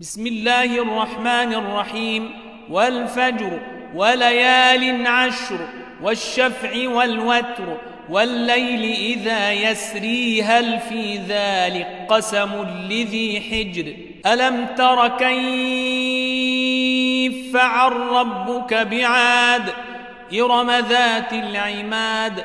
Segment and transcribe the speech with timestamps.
[0.00, 2.30] بسم الله الرحمن الرحيم.
[2.70, 3.60] والفجر
[3.94, 5.68] وليال عشر
[6.02, 7.76] والشفع والوتر
[8.10, 8.82] والليل
[9.18, 13.94] إذا يسري هل في ذلك قسم لذي حجر؟
[14.32, 16.44] ألم تر كيف
[17.52, 19.72] فعل ربك بعاد؟
[20.40, 22.44] إرم ذات العماد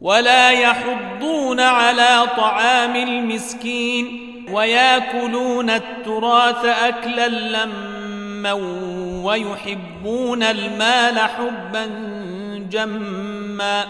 [0.00, 8.52] ولا يحضون على طعام المسكين وياكلون التراث أكلا لما
[9.24, 11.86] ويحبون المال حبا
[12.70, 13.84] جما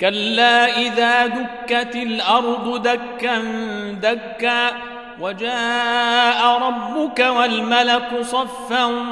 [0.00, 3.38] كلا إذا دكت الأرض دكا
[4.02, 4.70] دكا
[5.20, 9.04] وجاء ربك والملك صفا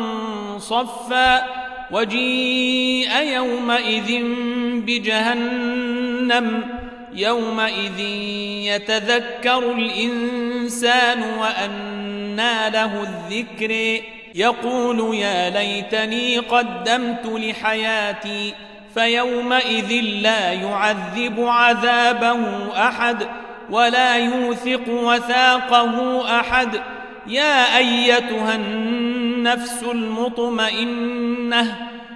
[0.59, 1.42] صفا
[1.91, 4.22] وجيء يومئذ
[4.87, 5.94] بجهنم
[7.14, 8.00] يومئذ
[8.70, 14.00] يتذكر الإنسان وأنى له الذكر.
[14.34, 18.55] يقول يا ليتني قدمت لحياتي
[18.94, 22.41] فيومئذ لا يعذب عذابه
[22.88, 23.27] أحد
[23.70, 26.81] ولا يوثق وثاقه أحد.
[27.26, 31.76] يا أيتها النفس المطمئنة